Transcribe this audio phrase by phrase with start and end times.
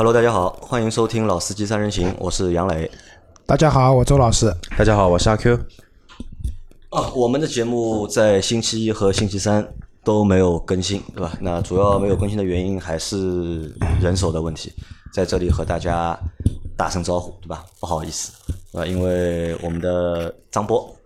[0.00, 2.90] Hello，大家好，欢迎收听《老司机三人行》，我是杨磊。
[3.44, 4.50] 大家好，我周老师。
[4.78, 5.54] 大家好，我是阿 Q。
[6.88, 11.36] 啊，我们的节目在星期一和星期三都没有更新，对吧？
[11.42, 14.72] 那主要没有更新的原因还是人手的问题，
[15.12, 16.18] 在这里和大家
[16.78, 17.66] 打声招呼，对吧？
[17.78, 18.32] 不好意思，
[18.72, 20.96] 啊，因为我们的张波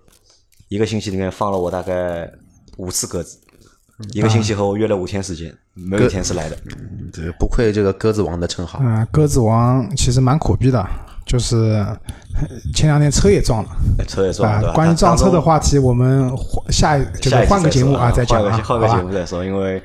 [0.69, 2.31] 一个星期里面放了我大概
[2.77, 3.41] 五次鸽子，
[4.13, 6.57] 一个星期和我约了五天时间，没有一天是来的。
[7.13, 8.81] 对不愧这个鸽子王的称号。
[8.83, 10.85] 嗯，鸽子王其实蛮苦逼的，
[11.25, 11.87] 就是
[12.75, 13.71] 前两天车也撞了。
[14.09, 14.73] 车也撞了？
[14.73, 16.29] 关于撞车的话题，我们
[16.71, 19.45] 下就是换个节目啊再讲啊，换个节目再说。
[19.45, 19.81] 因为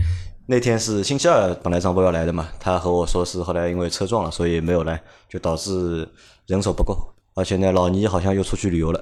[0.48, 5.00] 那天是星期二，本来张波要来的嘛，他和我说是后来因为车撞了，所以没有来，
[5.30, 6.08] 就导致
[6.48, 6.98] 人手不够。
[7.36, 9.02] 而且呢，老倪好像又出去旅游了，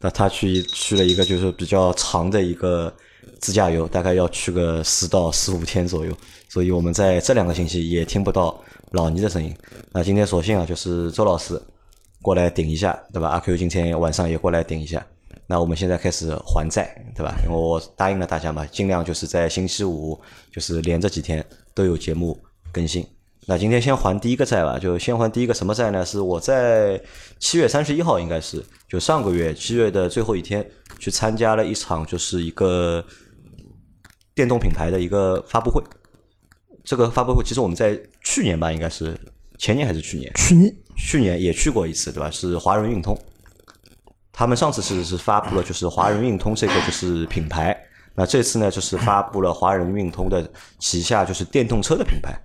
[0.00, 2.92] 那他去去了一个就是比较长的一个
[3.40, 6.16] 自驾游，大概要去个十到十五天左右。
[6.48, 8.58] 所以我们在这两个星期也听不到
[8.92, 9.54] 老倪的声音。
[9.92, 11.60] 那今天索性啊，就是周老师
[12.22, 13.28] 过来顶一下，对吧？
[13.28, 15.04] 阿 Q 今天晚上也过来顶一下。
[15.46, 17.34] 那我们现在开始还债，对吧？
[17.50, 20.18] 我答应了大家嘛，尽量就是在星期五，
[20.50, 22.36] 就是连着几天都有节目
[22.72, 23.06] 更新。
[23.48, 26.04] 那今天先还第一个债吧，就先还第一个什么债呢？
[26.04, 27.00] 是我在
[27.38, 33.04] 七月三十一号，应该是就上个月七月的最后一天，去参加了一场就是一个
[34.34, 35.80] 电动品牌的一个发布会。
[36.82, 39.16] 这个发布会其实我们在去年吧，应该是
[39.58, 40.32] 前年还是去年？
[40.34, 42.28] 去年去年也去过一次，对吧？
[42.28, 43.16] 是华人运通，
[44.32, 47.76] 他们上次是是发布了就是华人运通这个就是品牌，
[48.16, 52.36] 那这次呢就是发布了华人运通的旗下就是电动车的品牌，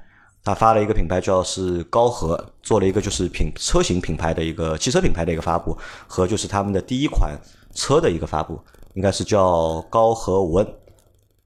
[0.43, 7.35] 他发了一个品牌叫是高和，做了一个就是品车型品牌的一个汽车品牌的一个发布和就是他们的第一款
[7.73, 8.59] 车的一个发布，
[8.93, 10.67] 应该是叫高和五 N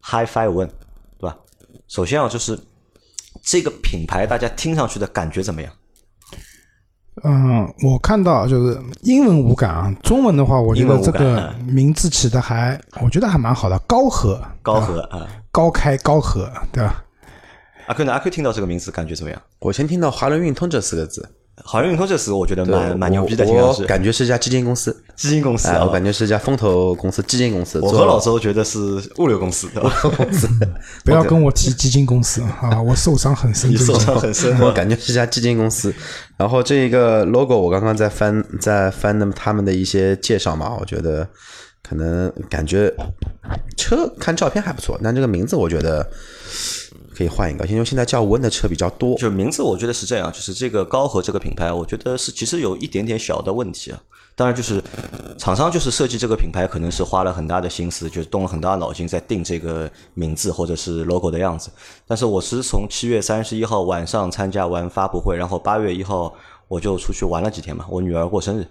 [0.04, 0.70] HiFi 五 N，
[1.20, 1.38] 对吧？
[1.88, 2.60] 首先啊就是。
[3.44, 5.72] 这个品牌大家听上去的感觉怎么样？
[7.24, 13.78] 嗯，我看到就是英文无感啊，中文的话，我觉得这个名字起的还，我觉得还蛮好的。
[13.86, 17.05] 高和，高和啊，高开高和，对吧？
[17.88, 18.14] 阿坤呢？
[18.14, 19.42] 阿坤听到这个名字感觉怎么样？
[19.60, 21.28] 我先听到华伦运通这四个字。
[21.64, 27.80] 华伦运通这四个，我觉得蛮蛮牛逼的，我感觉是一家基金公司，基金公司，我感觉是一家风投公司，基金公司。
[27.80, 28.80] 我和老周觉得是
[29.20, 30.50] 物流公司，物流公司。
[31.06, 34.60] 不要跟我提基金公司 啊，我受伤很深，你受伤很深。
[34.60, 35.94] 我感觉是一家基金公司。
[36.36, 41.26] 然后这一个 logo，我刚刚在翻，在翻那么他们的一些介绍嘛，我觉得
[41.82, 42.94] 可能感觉
[43.78, 46.06] 车看照片还不错，但这个名字我觉得。
[47.16, 49.16] 可以换一个，因为现在叫温的车比较多。
[49.16, 54.02] 就名字，我觉得是这样，就是这个高和这个品牌，我觉得是其实有一点点小的问题啊。
[54.36, 54.84] 当然，就是
[55.38, 61.70] 厂商就是设计这个品牌，可能是花了很大的心思，就是动了很大脑筋在定这个名字或者是 logo 的样子。
[62.06, 66.36] 但是我是从七月三十一号晚上参加完发布会，然后八月一号
[66.68, 68.68] 我就出去玩了几天嘛，我女儿过生日，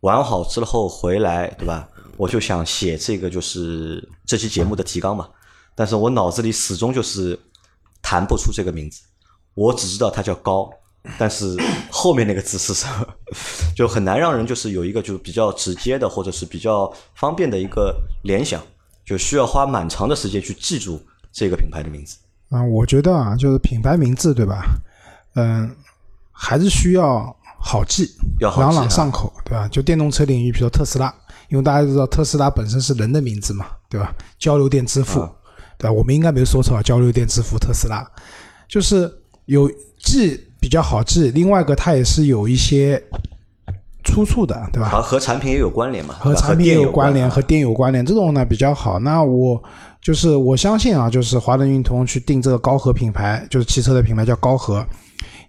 [0.00, 1.86] 玩好之后回来，对吧？
[2.16, 5.28] 我就想写这个就是这期节目的提纲嘛，
[5.74, 7.38] 但是我脑子里始终就是。
[8.06, 9.00] 弹不出这个名字，
[9.54, 10.70] 我只知道它叫高，
[11.18, 11.56] 但是
[11.90, 13.06] 后面那个字是什么，
[13.74, 18.62] 就很难让人就是有一个就比较直接的或者是比较方便的一个联想，
[19.06, 21.00] 就需要花蛮长的时间去记住
[21.32, 22.18] 这个品牌的名字。
[22.50, 24.64] 啊，我觉得啊，就是品牌名字对吧？
[25.34, 25.74] 嗯，
[26.30, 28.10] 还是需要好记，
[28.40, 29.66] 朗朗上口，对吧？
[29.68, 31.12] 就电动车领域，比如特斯拉，
[31.48, 34.14] 因为大家都知道特斯拉本身是人的名字嘛，对吧？
[34.38, 35.26] 交流电之父。
[35.78, 35.92] 对吧？
[35.92, 36.82] 我们应该没有说错啊！
[36.82, 38.06] 交流电支付特斯拉，
[38.68, 39.10] 就是
[39.46, 43.02] 有记比较好记，另外一个它也是有一些
[44.02, 44.88] 出处的，对吧？
[44.88, 46.14] 和和产品也有关联嘛？
[46.18, 48.98] 和产品也有关联，和电有关联，这种呢比较好。
[48.98, 49.62] 那我
[50.00, 54.86] 就是我相信啊，就是华能运通去定这个高和品牌，就是汽车的品牌叫高和。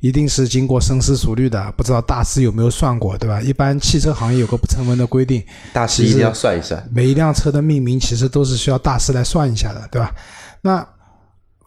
[0.05, 3.41] 一定是经过深思熟虑的，不知道大师有没有算过，对吧？
[3.41, 5.43] 一般汽车行业有个不成文的规定，
[5.73, 6.87] 大师一定要算一算。
[6.93, 10.13] 每一辆车的命名其实都是需要大师来算一下的，对吧？
[10.61, 10.87] 那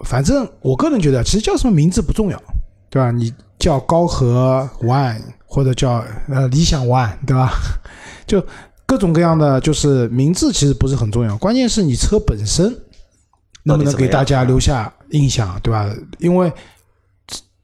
[0.04, 2.41] 反正我个人觉得，其实叫什么名字不重要，
[2.88, 3.10] 对吧？
[3.10, 7.52] 你叫高和 One 或者叫呃理想 One，对吧？
[8.25, 8.41] 就
[8.87, 12.73] 各种各样的，就是名字其实不是很重要，关键是你车本身
[13.64, 15.93] 能不能给大家留下印象，对吧？
[16.19, 16.52] 因为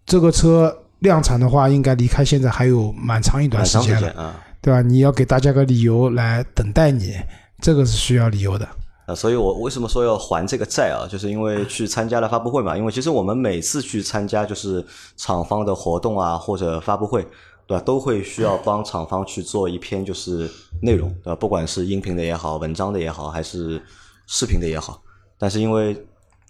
[0.06, 4.81] 这个车量产的话，应该离开现在还有蛮长一段时间了，对吧？
[4.83, 7.15] 你要给大家个理由来等待你，
[7.61, 8.69] 这个是需要理由的。
[9.06, 11.05] 啊，所以我为什么说要还这个债啊？
[11.06, 12.75] 就是因为去参加了发布会嘛。
[12.75, 14.83] 因为其实我们每次去参加就是
[15.17, 17.23] 厂方的活动啊，或者发布会，
[17.67, 17.83] 对吧？
[17.85, 21.37] 都会需要帮厂方去做一篇就是内容，对吧？
[21.37, 23.83] 不管是音频的也好，文章的也好，还是
[24.27, 25.03] 视频的也好。
[25.39, 25.95] 但是因为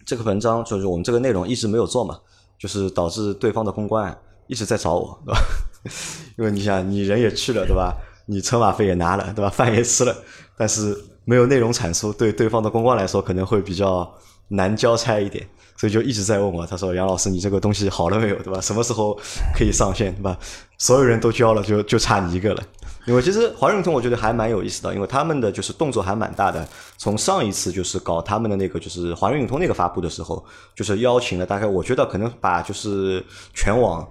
[0.05, 2.17] 这个文章就是我们这个内容一直没有做嘛。
[2.65, 4.17] 就是导致对方的公关
[4.47, 5.39] 一直在找我，对吧？
[6.35, 7.95] 因为你想，你人也去了，对吧？
[8.25, 9.49] 你车马费也拿了，对吧？
[9.53, 10.15] 饭也吃了，
[10.57, 14.11] 但是没有内容产出，对对方的公关来说可能会比较
[14.47, 15.47] 难交差一点，
[15.77, 16.65] 所以就一直在问我。
[16.65, 18.35] 他说：“杨老师，你这个东西好了没有？
[18.41, 18.59] 对吧？
[18.59, 19.15] 什么时候
[19.55, 20.11] 可以上线？
[20.15, 20.35] 对吧？
[20.79, 22.63] 所有人都交了，就就差你一个了。”
[23.05, 26.67] 因为其实华润通我觉得还蛮有意思的，因为他们的就是动作还蛮大的。
[26.97, 30.43] 从上一次就是搞他们的那个就是华润通那个发布的时候，
[30.75, 33.23] 就是邀请了大概我觉得可能把就是
[33.53, 34.07] 全网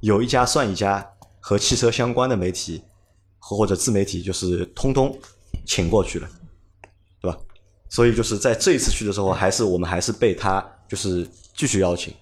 [0.00, 1.06] 有一家算一家
[1.40, 2.82] 和汽车相关的媒体
[3.38, 5.18] 和或者自媒体，就是通通
[5.64, 6.28] 请过去了，
[7.22, 7.38] 对吧？
[7.88, 12.12] 所以就是在这一次去的时候，还是我们还是被他就是继续邀请。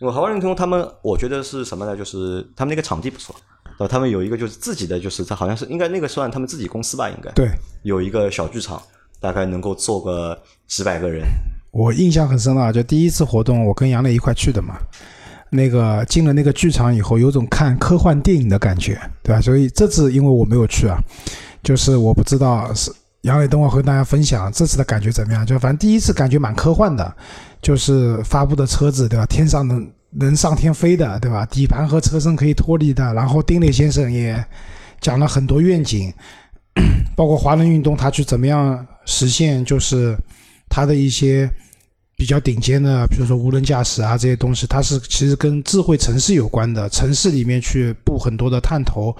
[0.00, 1.96] 因为华润通他们，我觉得是什么呢？
[1.96, 3.34] 就是他们那个场地不错。
[3.78, 7.48] 呃，他们有一个就是自己的，就是他好像是应该那个算他们自己公司吧，应该对，
[7.82, 8.82] 有一个小剧场，
[9.20, 10.36] 大概能够坐个
[10.66, 11.24] 几百个人。
[11.70, 14.76] 我印象很深啊，就第一次活动，我跟杨磊一块去的嘛。
[15.50, 19.40] 那个进了那个剧场以后，有种看科幻电影的感觉，对吧？
[19.40, 20.98] 所以这次因为我没有去啊，
[21.62, 22.92] 就是我不知道是
[23.22, 25.46] 杨磊等会和大家分享这次的感觉怎么样。
[25.46, 27.16] 就反正第一次感觉蛮科幻的，
[27.62, 29.24] 就是发布的车子，对吧？
[29.24, 29.74] 天上的。
[30.10, 31.44] 能上天飞的，对吧？
[31.46, 33.12] 底盘和车身可以脱离的。
[33.14, 34.44] 然后丁磊先生也
[35.00, 36.12] 讲了很多愿景，
[37.14, 40.16] 包括华能运动，他去怎么样实现，就是
[40.68, 41.50] 他的一些
[42.16, 49.14] 比较顶尖的，比如说无人驾驶啊这些东西，它是其实跟智慧城市有关的，城市里面去布很多的探头。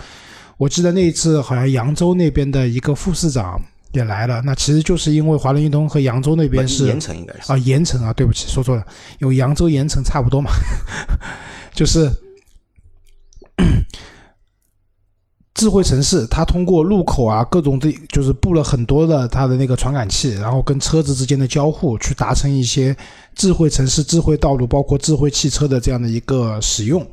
[0.56, 3.60] 我记得那一次好像扬州那边的一个副市长。
[3.92, 8.84] 也来了，那其实就是因为华伦运通和扬州那边是盐城应该是啊，盐城啊，对不起，说错了，
[9.18, 10.50] 有扬州盐城差不多嘛，
[11.72, 12.10] 就是
[15.54, 22.94] 智慧城市，它通过路口啊各种的，就是布了很多的它的那个传感器，然后跟车子之间的交互，去达成一些
[23.34, 27.04] 智慧城市、智慧道路，包括智慧汽车的这样的一个使用。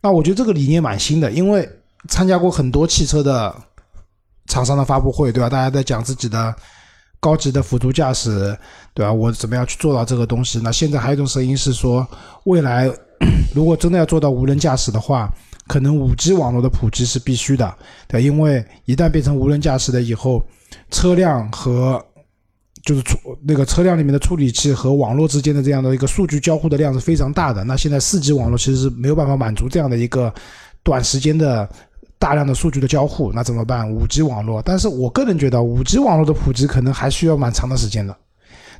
[0.00, 1.68] 那我觉得这个理念蛮新的，因为
[2.08, 3.54] 参加过很多汽车的。
[4.46, 5.48] 厂商的发布会，对吧？
[5.48, 6.54] 大家在讲自己的
[7.20, 8.56] 高级的辅助驾驶，
[8.92, 9.12] 对吧？
[9.12, 10.60] 我怎么样去做到这个东西？
[10.62, 12.06] 那现在还有一种声音是说，
[12.44, 12.90] 未来
[13.54, 15.32] 如果真的要做到无人驾驶的话，
[15.68, 17.72] 可能五 G 网络的普及是必须的，
[18.08, 20.42] 对因为一旦变成无人驾驶的以后，
[20.90, 22.04] 车辆和
[22.84, 23.16] 就是处
[23.46, 27.62] 那个车辆里面的处理器和网络之间的这样的一个数据交互的量是非常大的。
[27.62, 30.34] 那现在四 G 网络其实是没有办法满足这样的一个
[30.82, 31.68] 短时间的。
[32.22, 33.90] 大量的数据的交互，那怎么办？
[33.90, 38.16] 五 G 网络，但是我个人觉得五 G 网络的普及可能还需要蛮长的时间的，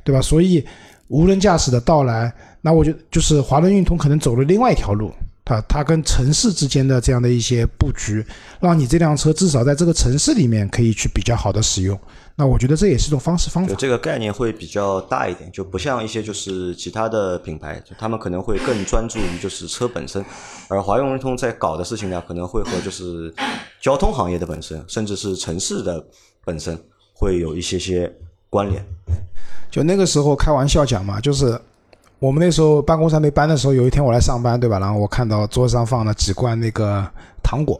[0.01, 0.21] 对吧？
[0.21, 0.65] 所以
[1.09, 5.11] 无人驾驶的到来，那我就就是华伦运通可能走了另外一条路，
[5.45, 8.25] 它它跟城市之间的这样的一些布局，
[8.59, 11.99] 让你这辆车至少在这个城市里面可以去比较好的使用。
[12.35, 13.75] 那我觉得这也是一种方式方法。
[13.77, 20.23] 这个概念会比较大一点，就不像一些就是其他的品牌，就他们可能会更专注于就是车本身，
[20.67, 23.31] 而华润通在搞的事情呢，可能会和就是
[23.79, 26.03] 交通行业的本身，甚至是城市的
[26.43, 26.75] 本身
[27.13, 28.11] 会有一些些
[28.49, 28.83] 关联。
[29.69, 31.59] 就那个时候开玩笑讲嘛，就是
[32.23, 34.79] 我们那时候办公室还没搬的时候，有一天我来上班，对吧？
[34.79, 37.05] 然后我看到桌上放了几罐那个
[37.43, 37.77] 糖果。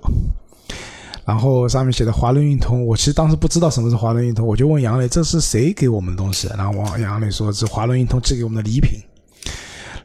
[1.23, 6.49] 然后上面写的华伦运通，我其实当时不知道什么是华伦运通，我就问杨磊这是谁给我们的东西？
[6.57, 8.99] 然后王杨磊说是华伦运通寄给我们的礼品。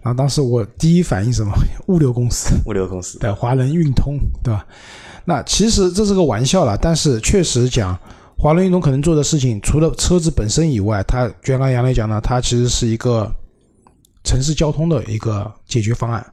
[0.03, 1.53] 然后当时我第一反应什么？
[1.89, 4.65] 物流公司，物流公司对华伦运通，对吧？
[5.25, 7.99] 那其实这是个玩笑了，但是确实讲
[8.39, 13.29] 华伦运通可能做的事情，除了车子本身以外，它就像刚杨磊讲的，它其实是一个
[14.29, 16.25] 城市交通的一个解决方案，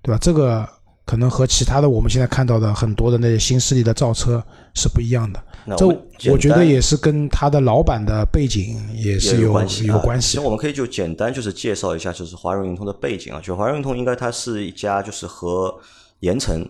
[0.00, 0.18] 对吧？
[0.18, 0.66] 这个。
[1.04, 4.42] 可能和其他的我们现在看到的很多的那些新势力的造车
[4.72, 5.44] 是不一样的。
[5.76, 5.84] 这
[6.30, 9.84] 我觉得也是跟他的老板的背景也是有关系。
[9.86, 10.28] 有关系。
[10.28, 13.40] 其实我们可以就简单就是介绍一下，就是华润运通的背景啊。
[13.42, 15.76] 就华润运通应该它是一家就是和
[16.20, 16.64] 盐城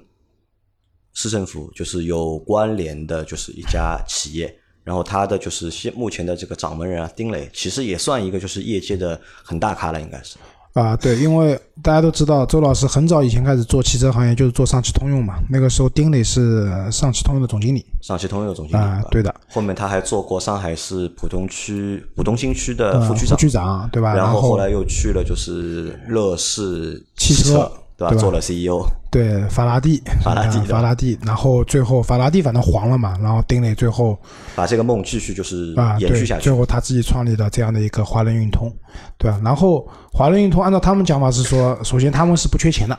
[1.12, 4.52] 市政府就是有关联的，就是一家企业。
[4.82, 10.36] 然后它的就是现目前的这个掌门人啊，丁磊，其实也算一个就是业界的很大咖了，应该是。
[10.74, 15.34] 啊，对，因为大家都知道，周老师很早以前开始做汽车行业，就是做上汽通用嘛。
[15.50, 17.84] 那个时候，丁磊是上汽通用的总经理。
[18.00, 19.34] 上汽通用的总经理啊，对的。
[19.48, 24.14] 后面他还做过上海市浦东区浦东新区的副区长，副区长对吧？
[24.14, 27.70] 然后后来又去了就是乐视汽车。
[28.08, 28.20] 对吧？
[28.20, 34.18] 做了 CEO，对法拉第，法拉第，法拉第，然后最后法拉第反正黄了嘛，然后丁磊最后
[34.54, 38.72] 把这个梦继续就是啊延续下去，最后他自己创立了这样的一个华伦运通，
[39.18, 39.40] 对吧？
[39.44, 42.98] 然后华伦运通按照他们讲法是说，首先他们是不缺钱的，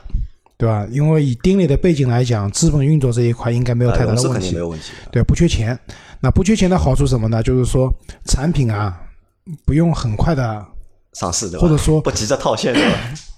[0.57, 0.85] 对吧？
[0.91, 5.77] 因为以丁磊的背景来讲，资本运作这一块应该没有太大的问题，没有问题，对，不缺钱。
[6.19, 7.43] 那不缺钱的好处什么呢？
[7.43, 7.93] 就是说
[8.25, 8.97] 产品啊
[9.65, 10.65] 不用很快的
[11.13, 11.61] 上市，对吧？
[11.61, 12.97] 或者说不急着套现，对吧？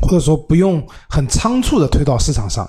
[0.00, 2.68] 或者说不用很仓促的推到市场上，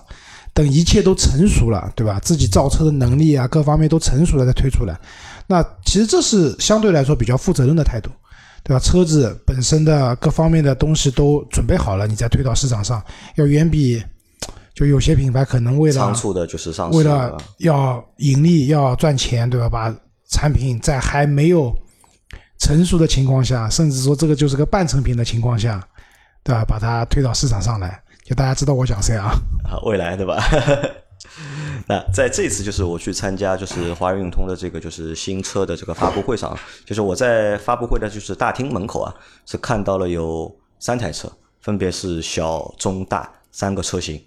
[0.53, 2.19] 等一切都成熟了，对吧？
[2.21, 4.99] 自己造车的能力啊，各方面都成熟了再推出来。
[5.47, 8.09] 那其实这是相对来说比较负责任的态度，
[8.63, 8.79] 对吧？
[8.79, 13.01] 车子本身的各方面的东西都准备好了，你再推到市场上，
[13.35, 14.03] 要远比
[14.73, 19.69] 就有些品牌可能为了仓促的就是上市，为了要盈利要赚钱，对吧？
[19.69, 19.95] 把
[20.29, 21.73] 产品在还没有
[22.59, 25.81] 成熟的情况下，甚至说这个就是个半成品的情况下，
[26.47, 26.63] 对吧？
[26.65, 29.31] 把它推到市场上来，就大家知道我讲谁啊？
[29.67, 30.41] 啊，未来对吧？
[31.89, 39.13] 那在这次就是我去参加就是华润运通的这个就是新车的这个发布会上，就是我在发布会的就是大厅门口啊，
[39.45, 40.49] 是看到了有
[40.79, 44.21] 三台车，分别是小、中、大三个车型。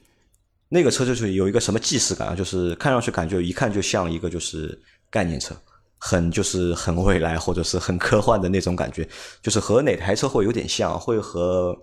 [0.69, 5.55] 那个车就是有一个什么既视感啊，就是看上去感觉一看就像一个就是概念车，
[5.97, 9.09] 很就是很未来或者是很科幻的那种感觉，
[9.43, 11.75] 就是和哪台车会有点像，会和。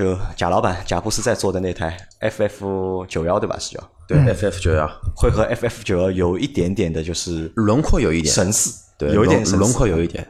[0.00, 3.58] 就贾老板贾布斯在做的那台 FF 九幺对吧？
[3.58, 10.26] 是叫对 FF 九幺，会和 FF 九幺有一点点的，就是轮廓有一点神似，对，有一点轮廓有一点。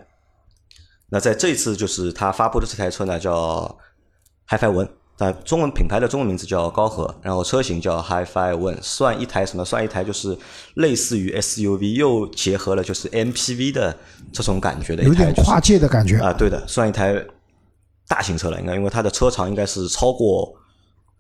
[1.09, 3.79] 那在这次就是他发布的这台车呢，叫
[4.49, 9.65] HiFi One，但中文品牌的中文名字叫高和，然后车型叫 HiFi One，算一台什么？
[9.65, 10.37] 算一台就是
[10.75, 13.97] 类似于 SUV，又结合了就是 MPV 的
[14.33, 16.33] 这种感觉的，有点跨界的感觉啊。
[16.33, 17.25] 对的，算一台。
[18.11, 20.53] 大型车了，应该因为它的车长应该是超过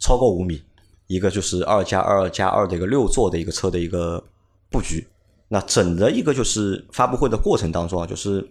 [0.00, 0.61] 超过五米，
[1.06, 4.20] 一个就是二加二加二的一个六座的一个车的一个
[4.68, 5.06] 布局。
[5.47, 8.44] 那整的一个就是发布会的过程当中啊，就是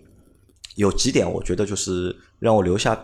[0.75, 2.97] 有几点我觉得就是让我留下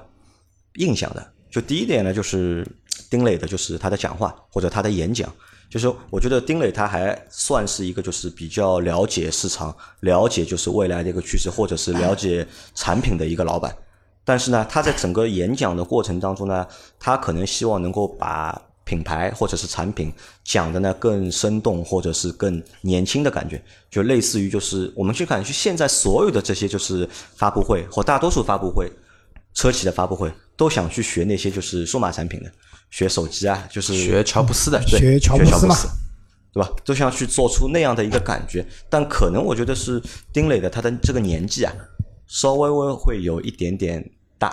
[0.75, 1.33] 印象的。
[1.49, 2.65] 就第一点呢，就是
[3.09, 5.29] 丁磊的，就是他的讲话或者他的演讲，
[5.69, 13.75] 就是我觉得丁磊他还算是一个就是比较了解市场、了解就是未来的一个趋势，或者是了解产品的一个老板。
[14.25, 16.67] 但是呢，他在整个演讲的过程当中呢，
[16.99, 20.11] 他可能希望能够把品牌或者是产品
[20.43, 28.91] 讲的呢更生动，或者是更年轻的感觉，就类似于就是我们去看，去现在所有的这些就是发布会或大多数发布会，
[29.53, 32.51] 车企的发布会都想去学那些就是数码产品的，
[32.91, 35.75] 学手机啊，就是学乔布斯的，学乔布斯嘛，
[36.53, 36.69] 对吧？
[36.83, 40.01] 都想去做出那样的一个感觉，但可能我觉得是
[40.31, 41.73] 丁磊的他的这个年纪啊，
[42.27, 44.07] 稍微微会有一点点。
[44.37, 44.51] 大，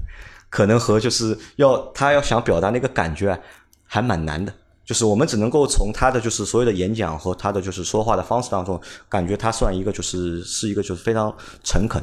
[0.50, 3.40] 可能和就是要他要想表达那个感觉
[3.84, 11.34] 还蛮难的，就是我们只能够从他的就是所有的演讲和他的就是说话的方式当中，感觉他算一个就是是一个就是非常
[11.64, 12.02] 诚恳，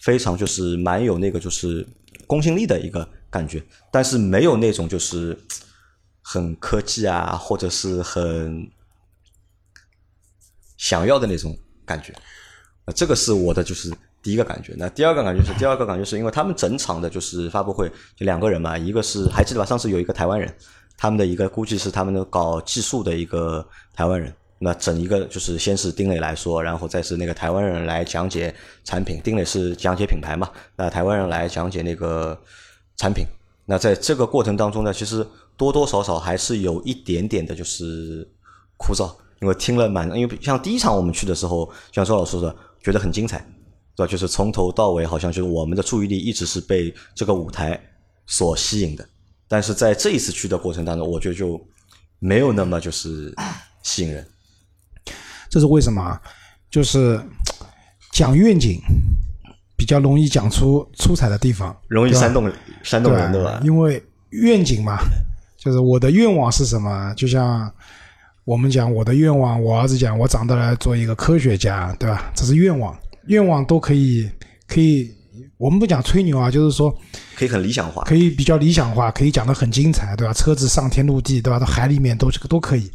[0.00, 1.86] 非常就是蛮有那个就是
[2.26, 5.38] 公信力的一个感觉，但是没有那种就是
[6.20, 8.70] 很科技啊或者是很
[10.76, 12.14] 想要的那种感觉，
[12.94, 13.90] 这个是我的就是。
[14.22, 19.66] 第一个感觉，那第二个感觉是第二个感觉是因为他们整场的就是发布会就两个人嘛，一个是还记得吧？
[19.66, 20.52] 上次有一个台湾人，
[20.96, 24.32] 他们的一个估计是他们的搞技术的一个台湾人。
[24.62, 29.18] 那整一个就是先是丁磊来说，然后再是那个台湾人来讲解产品。
[29.24, 32.38] 丁磊是讲解品牌嘛，那台湾人来讲解那个
[32.98, 33.24] 产品。
[33.64, 38.28] 那在这个过程当中呢，其实多多少少还是有一点点的就是
[38.76, 39.10] 枯燥，
[39.40, 43.42] 因为听了蛮，因为像第一场我们去的时候，像周老师说的，觉得很精彩。
[43.96, 44.10] 对吧？
[44.10, 47.78] 就是从头到尾，好像就是我们的注意力一直是被这个舞台
[48.26, 49.06] 所吸引的。
[49.48, 51.60] 但是在这一次去的过程当中，我觉得就
[52.18, 53.34] 没有那么就是
[53.82, 54.26] 吸引人。
[55.48, 56.20] 这是为什么？
[56.70, 57.20] 就是
[58.12, 58.80] 讲愿景
[59.76, 62.48] 比较容易讲出出彩的地方，容易煽动
[62.84, 63.60] 煽动人，对吧？
[63.64, 64.98] 因为愿景嘛，
[65.58, 67.12] 就是我的愿望是什么？
[67.16, 67.68] 就像
[68.44, 72.30] 我们讲我的愿望，我儿子讲我长大了做一个科学家，对吧？
[72.36, 72.96] 这是愿望。
[73.30, 74.28] 愿望都可以，
[74.66, 75.08] 可以，
[75.56, 76.92] 我们不讲吹牛啊，就是说，
[77.36, 80.32] 可以很理想化，可以比较理想化，可以讲的很精彩，对吧？
[80.34, 81.56] 车子上天入地，对吧？
[81.56, 82.90] 到海里面都这个都可以。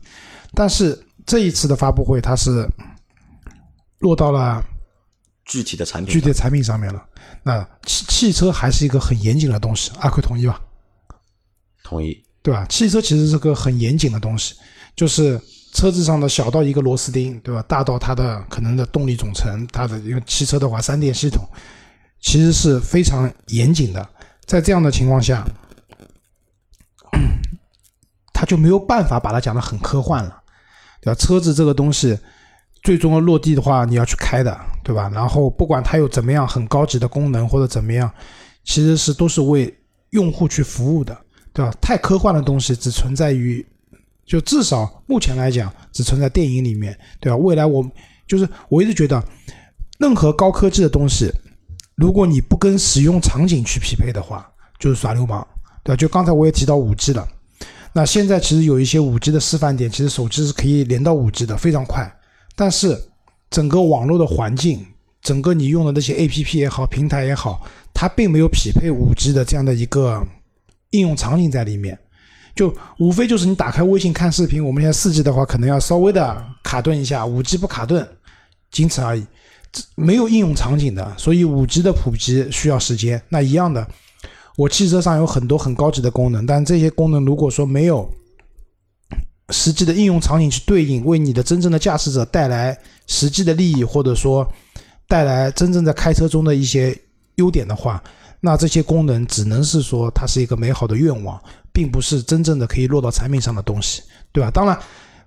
[0.54, 2.70] 但是这一次的发布会，它是
[4.00, 4.62] 落到了
[5.46, 7.01] 具体的产品、具体的产品上面了。
[7.42, 10.60] 那汽汽车还是一个很严谨的东西，阿奎同意吧？
[11.82, 12.65] 同意，对吧？
[12.65, 14.54] 汽车其实是个很严谨的东西，
[14.98, 15.39] 就是。
[15.75, 17.62] 车子上的小到一个螺丝钉，对吧？
[17.67, 21.46] 大到它的可能的动力总成，它的因为汽车的话，三电系统
[22.22, 24.08] 其实是非常严谨的。
[24.46, 25.46] 在这样的情况下，
[28.32, 30.41] 他就没有办法把它讲的很科幻了，
[31.01, 31.20] 对吧？
[31.20, 32.17] 车子这个东西，
[32.82, 35.12] 最终要落地的话，你要去开的，对吧？
[35.13, 38.10] 然后不管它有怎么样很高级的功能或者怎么样，
[38.63, 39.77] 其实是都是为
[40.12, 41.17] 用户去服务的，
[41.51, 41.74] 对吧？
[41.82, 43.65] 太科幻的东西只存在于。
[44.25, 47.38] 就至少目前来讲，只存在电影里面，对吧？
[47.38, 47.86] 未来我
[48.27, 49.24] 就是我一直觉得，
[50.00, 51.32] 任何高科技的东西，
[51.96, 55.46] 如果你不跟使用场景去匹配的话，就是耍流氓，
[55.84, 55.96] 对吧？
[55.96, 57.27] 就刚才我也提到五 G 了，
[57.94, 62.12] 那现在其实有一些五 G 的示范点，其实手机是可以连到五 G 的，非常快。
[62.55, 63.00] 但是
[63.51, 64.84] 整个网络的环境，
[65.22, 67.62] 整个你用的那些 APP 也好，平台也好，
[67.94, 70.25] 它并没有匹配五 G 的这样的一个
[70.89, 71.98] 应用场景在里面。
[72.55, 78.07] 就无非就是你打开微信看视频，我们现在四 G 的话，可能要稍微的卡顿一下，五 G 不卡顿，
[78.71, 79.25] 仅此而已。
[79.95, 83.21] 没有应用场景的，所以五 G 的普及需要时间。
[83.27, 83.85] 那一样的，
[84.55, 88.09] 我汽车上有很多很高级的功能，但这些功能如果说没有
[89.50, 94.50] 实际的应用场景去对应，为你的真正的驾驶者带来实际的利益，或者说
[95.09, 96.97] 带来真正在开车中的一些
[97.35, 98.01] 优点的话，
[98.39, 101.38] 那这些功能只能是说它是一个美好的愿望。
[101.75, 104.01] 并不是真正的可以落到产品上的东西，
[104.32, 104.50] 对吧？
[104.50, 104.79] 当然，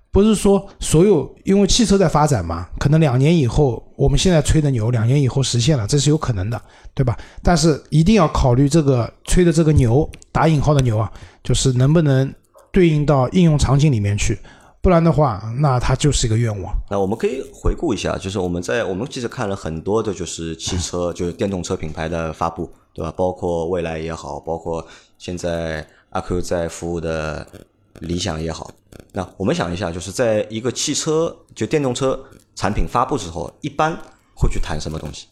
[0.09, 6.59] 不是说所有，因为汽车在发展嘛，可能两年以后，我们现在吹的牛，两年以后实现了，这是有可能的，
[6.95, 7.15] 对吧？
[7.43, 11.11] 但是一定要考虑这个吹的这个牛，打引号的牛啊，
[11.43, 12.33] 就是能不能
[12.71, 14.39] 对应到应用场景里面去，
[14.81, 16.73] 不然的话，那它就是一个愿望。
[16.89, 23.13] 那我们可以回顾一下，就是我们在我们其实看了很多的，就是汽车，就是电动车品牌的发布，对吧？
[23.15, 24.83] 包括蔚来也好，包括
[25.19, 25.85] 现在。
[26.09, 27.45] 阿 Q 在服务的
[27.99, 28.71] 理想也好，
[29.11, 32.19] 那我们想一下，就是在一个汽车就电动车
[32.55, 33.97] 产品发布之后，一般
[34.33, 35.27] 会去谈什么东西？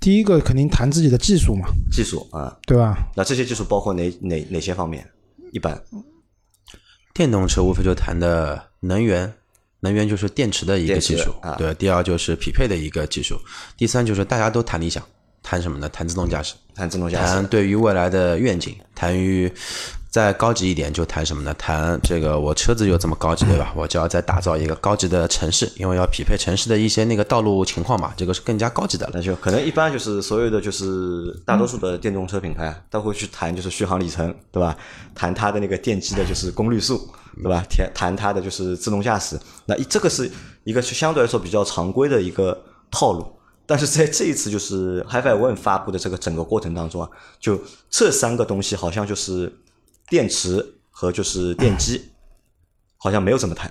[0.00, 2.96] 第一个肯定谈自己的技术嘛，技术啊，对吧？
[3.16, 5.04] 那这些技术包括哪哪哪些方面？
[5.50, 5.82] 一般
[7.12, 9.34] 电动车无非就谈的能源，
[9.80, 11.74] 能源就是电池的一个技术，啊对。
[11.74, 13.36] 第二就是匹配的一个技术，
[13.76, 15.02] 第三就是大家都谈理想。
[15.48, 15.88] 谈什么呢？
[15.88, 17.32] 谈自动驾驶，谈自动驾驶。
[17.32, 19.50] 谈对于未来的愿景，谈于
[20.10, 21.54] 再高级一点就谈什么呢？
[21.54, 23.72] 谈这个我车子有这么高级对吧？
[23.74, 29.08] 我就要再打造一个高级的城市，因为要匹配城市的一些那个道路情况嘛，这个是更加高级的。
[29.14, 34.76] 那就可能一般就是所有的就是大多数的电动车品牌都会去谈就是续航里程，对吧？
[35.14, 37.08] 谈它的那个电机的就是功率数，
[37.42, 37.64] 对吧？
[37.70, 39.40] 谈谈它的就是自动驾驶。
[39.64, 40.30] 那这个是
[40.64, 43.26] 一个相对来说比较常规的一个套路。
[43.68, 49.52] 但是在这一次就是 HiFi One 发布的这个整个过程当中啊，就这三个东西好像就是
[50.08, 52.12] 电池和就是电机，
[52.96, 53.70] 好像没有怎么谈，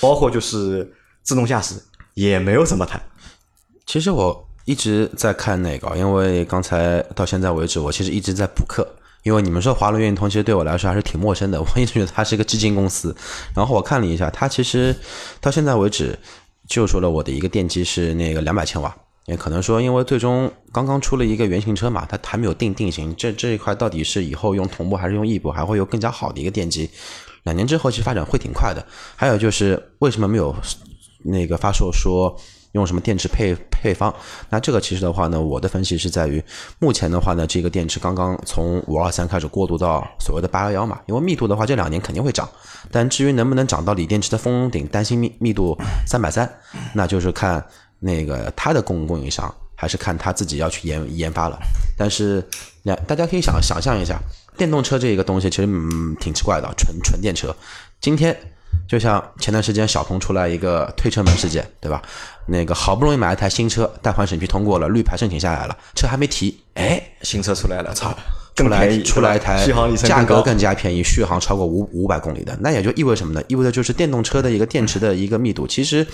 [0.00, 1.76] 包括就是自动驾驶
[2.14, 3.00] 也没有怎么谈。
[3.86, 8.86] 其实我一直在看那个，因为刚才到现在为止，我其实一直在补课。
[9.24, 11.60] 因为你们说华伦运通，其实对我来说还是挺陌生的。
[11.62, 13.14] 我一直觉得它是一个基金公司。
[13.54, 14.94] 然后我看了一下，它其实
[15.40, 16.18] 到现在为止
[16.68, 18.96] 就说了我的一个电机是那个两百千瓦。
[19.28, 23.14] 也可能说，因为最终刚刚出了一个原型车嘛，它还没有定定型。
[23.14, 26.88] 这这一块到底是以后用同步还是用异步，还会有更加好的一个电机。
[27.42, 28.82] 两年之后，其实发展会挺快的。
[29.14, 30.54] 还有就是为什么没有
[31.24, 32.34] 那个发售说
[32.72, 34.14] 用什么电池配配方？
[34.48, 36.42] 那这个其实的话呢，我的分析是在于，
[36.78, 41.00] 目前的话呢，这个电池刚刚从五二三开始过渡到所谓的八幺幺嘛。
[41.04, 42.48] 因为密度的话，这两年肯定会涨，
[42.90, 46.50] 但至于能不能涨到锂电池的封顶，担心密密度三百三，
[46.94, 47.62] 那就是看。
[47.98, 51.58] 那个他的供供应商还是看他自己要去研研发了，
[51.96, 52.46] 但是
[52.82, 54.18] 两大家可以想想象一下，
[54.56, 57.54] 电动车这一个东西其实嗯挺奇怪的，纯纯电车。
[58.00, 58.36] 今天
[58.86, 62.02] 就像前段时间小鹏出来一个推车门事件，对吧？
[62.46, 68.14] 那个好不容易买一台新车，贷款审批通过了，绿牌申请下来了，车还没提，哎，新车出来了，操！
[68.64, 69.66] 出来出来一台
[69.96, 73.42] 价格更加便宜，续航超过五五百公里的，那也就意味什么呢？
[73.48, 76.06] 意味着就是电动车的一个电池的一个密度，其实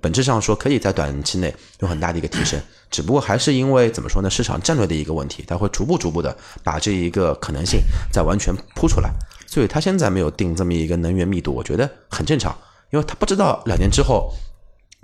[0.00, 4.30] 本质上说可以在短期内有很大的一个提升，只不过还是因为怎么说呢？
[4.30, 9.10] 市场战略的一个问题，它会逐步逐步的把这一个可能性再完全铺出来，
[9.46, 12.56] 所以它现在没有定这么一个能源密度，我觉得很正常，
[12.90, 14.32] 因为它不知道两年之后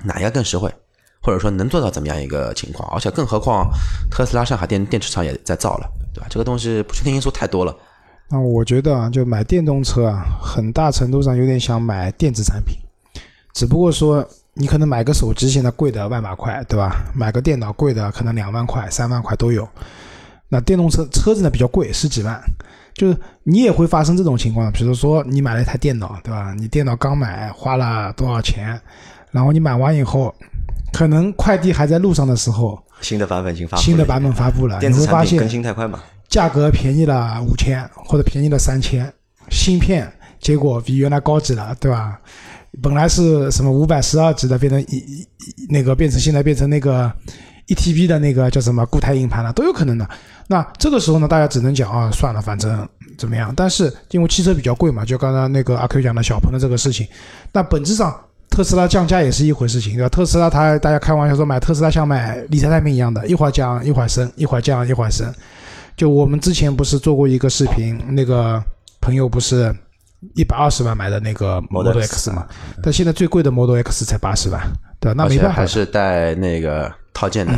[0.04, 0.72] 哪一个更实惠。
[1.22, 3.70] 或者说能做到怎么样一个情况，而且更何况
[4.10, 6.26] 特斯拉上海电电池厂也在造了，对吧？
[6.30, 7.76] 这个东西不确定因素太多了。
[8.28, 12.76] 那我觉得啊，就买电动车啊，很大程度上有点想买电子产品，
[13.52, 17.10] 只不过说你可能买个手机现在贵的万把块，对吧？
[17.14, 19.68] 买个电脑贵的可能两万块、三万块都有。
[20.48, 22.40] 那电动车车子呢比较贵，十几万，
[22.94, 26.54] 就是你也会发生这种情况，比如说你买了一台电脑，对吧？
[26.56, 28.80] 你电脑刚买花了多少钱，
[29.30, 30.34] 然后你买完以后。
[31.00, 35.98] 可能快递还在路上的时候，新的版本已经发新的版本发布了，你会发现更新太快嘛？
[36.28, 39.10] 价格便宜了五千或者便宜了三千，
[39.48, 42.20] 芯片结果比原来高级了，对吧？
[42.82, 45.26] 本来是什么五百十二 G 的，变成一一
[45.70, 47.10] 那个变成现在变成那个
[47.66, 50.06] 一 TB 的那个叫什么固态硬盘了，都有可能的。
[50.48, 52.86] 那这个时候呢，大家只能讲啊，算了，反正
[53.16, 53.54] 怎么样？
[53.56, 57.08] 但是因为汽车比较贵嘛，就刚刚那个阿 Q 讲的小鹏的这个事情，
[57.54, 58.14] 那本质上。
[58.50, 60.08] 特斯拉降价也是一回事情，对吧？
[60.08, 65.32] 特斯拉它大家开玩笑说买特斯拉像买理财产品一样的，一会儿降一会儿升，一会儿降一会儿升。
[65.96, 68.62] 就我们之前不是做过一个视频，那个
[69.00, 69.74] 朋友不是
[70.34, 72.46] 一百二十万买的那个 Model X 嘛，
[72.82, 74.60] 但现在最贵的 Model X 才八十万，
[74.98, 75.14] 对吧？
[75.16, 77.52] 那没办法的，还是带那个套件的，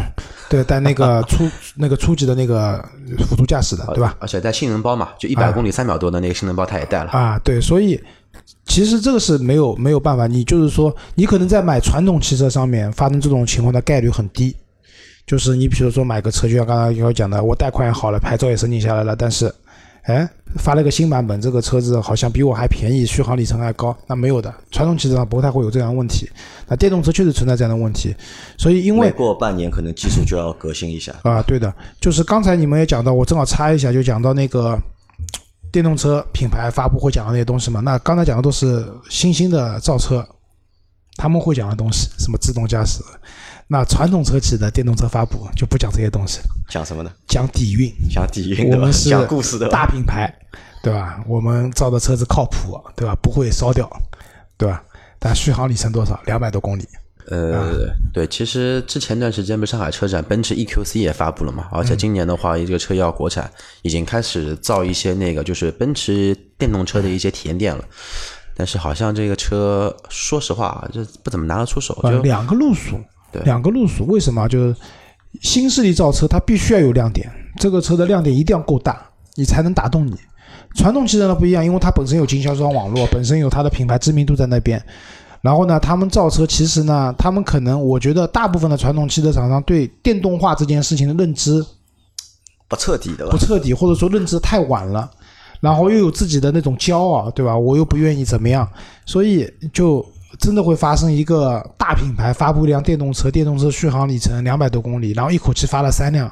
[0.49, 2.85] 对，带那个 初那个初级的那个
[3.29, 4.17] 辅助驾驶的，对吧？
[4.21, 7.11] 而且带性能包嘛，就一百公里三秒多的那个性能包，它也带了。
[7.13, 8.01] 啊，对，所以
[8.65, 14.55] 其实这个是没有没有办法，你就是说，你可能在买传统汽车上面发生这种情况的概率很低。
[15.25, 19.53] 就是你比如说买个车，就像刚刚我讲的，我贷款也好了，牌照也申请下来了，但是，
[20.03, 26.29] 哎，发了个新版本，这个车子好像比我还便宜，续航里程还高，那没有的，传统汽车上不太会有这样的问题。
[26.67, 28.13] 那电动车确实存在这样的问题，
[28.59, 31.15] 所以因为过半年可能技术就要革新一下。
[31.23, 34.77] 啊，对的，就是刚才你们也讲到，我正好插一下，就讲到那个
[35.73, 37.81] 电动车品牌发布会讲的那些东西嘛。
[37.81, 40.25] 那刚才讲的都是新兴的造车，
[41.17, 43.03] 他们会讲的东西，什么自动驾驶。
[43.67, 47.11] 那传统车企的电动车发布就不讲这些东西了，讲什么呢？
[47.27, 47.91] 讲底蕴。
[48.11, 48.69] 讲底蕴？
[48.71, 50.31] 我们是讲故事的大品牌，
[50.83, 51.25] 对吧？
[51.27, 53.17] 我们造的车子靠谱，对吧？
[53.23, 53.91] 不会烧掉，
[54.59, 54.85] 对吧？
[55.19, 56.21] 但续航里程多少？
[56.27, 56.87] 两百多公里。
[57.29, 63.51] 呃，对，其实之前段时间不是上海车展，奔驰 EQC 也发布了嘛，而且今年的话，这个车要国产，
[63.83, 67.85] 已经开始造一些那个就是奔驰电动车的一些体验店了。
[68.55, 73.01] 但是好像这个车，说实话啊，这不怎么拿得出手，就呃两个路数，
[73.33, 74.47] 对两个路数，为什么？
[74.49, 74.77] 就是
[75.41, 79.01] 新势力造车，它必须要有亮点，这个车的亮点一定要够大，
[79.37, 80.15] 你才能打动你。
[80.75, 84.83] 传统汽车呢不一样，因为它本身有经销商网络，本身有它的品牌知名度在那边。
[85.43, 91.65] 然后呢，他们造车其实呢，他们可能我觉得大部分的传统汽车厂商对电动化这件事情的认知
[92.69, 93.37] 不彻底的吧不？
[93.37, 95.11] 彻底，或者说认知太晚了，
[95.61, 97.59] 然后又有自己的那种骄傲，对吧？
[97.59, 98.67] 我又不愿意怎么样，
[99.05, 100.03] 所以就
[100.39, 106.31] 真的会发生一个大品牌发布一辆电动车，电动车续航里程两百多公里，然后一口气发了三辆，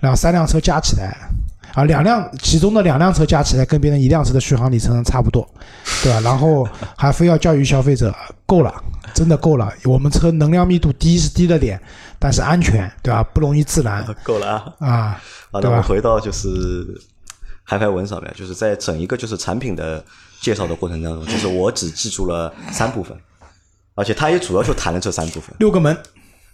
[0.00, 1.16] 然后三辆车加起来。
[1.74, 5.48] 啊，两辆其中的两辆车加起来跟别人一辆车的续航里程差不多，
[6.02, 6.20] 对吧？
[6.20, 8.74] 然后还非要教育消费者，够了，
[9.14, 9.72] 真的够了。
[9.84, 11.80] 我们车能量密度低是低了点，
[12.18, 13.22] 但是安全，对吧？
[13.32, 14.88] 不容易自燃 够了啊！
[14.88, 15.20] 啊，
[15.52, 16.86] 那我们回到就是
[17.62, 20.04] 海牌文上面，就是在整一个就是产品的
[20.40, 23.16] 介绍的过程当中，就是我只记住了三部分，
[23.94, 25.54] 而且他也主要就谈了这三部分。
[25.60, 25.96] 六个门，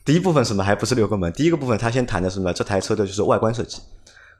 [0.04, 2.52] 第一部分什么还不是六个门，第一个部分他先谈的是什么？
[2.52, 3.78] 这台车的就是外观设计。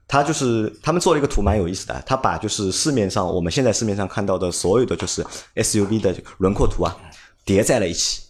[0.08, 5.24] 他就是他们做了一个图蛮有意思的，他把就是市面上我们现在市面上看到的所有的就是
[5.56, 6.96] SUV 的轮廓图啊
[7.44, 8.22] 叠在了一起，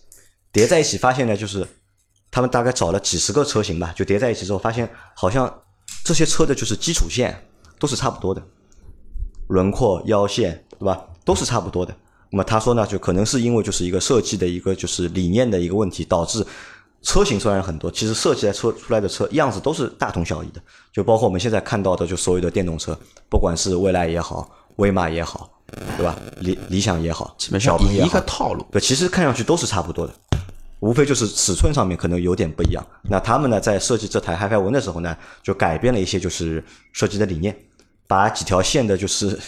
[0.52, 1.66] 叠在一起发现呢就是
[2.30, 5.62] 他们大概找了几十个车型吧，就叠在一起之后发现好像
[6.02, 7.46] 这些车的就是基础线
[7.78, 8.42] 都是差不多的，
[9.48, 11.94] 轮廓、腰线对吧都是差不多的。
[12.30, 16.44] 那么他说呢，就可能是因为就是一个设计的一个就是理念的一个问题，导致
[17.06, 20.60] 车型虽然很多，其实设计来车出来的车样子都是大同小异的。
[20.92, 22.98] 就包括我们现在看到的，就所有的电动车，
[23.30, 25.48] 不管是蔚来也好，威马也好，
[25.96, 26.18] 对吧？
[26.40, 28.66] 理理想也好，基本上一个小鹏也好，套路。
[28.72, 30.12] 对，其实看上去都是差不多的，
[30.80, 32.84] 无非就是尺寸上面可能有点不一样。
[33.08, 37.56] 那他们呢，在设计这台 HiFi 文的时候呢，就改变了一些就是设计的理念，
[38.08, 39.38] 把几条线的就是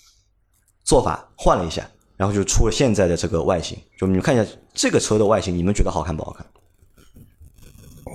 [0.84, 3.78] 做法换了一下，然后就出了现在的这个外形。
[3.98, 6.46] 就你们看一下这个车的外形，你们觉得好看不好看？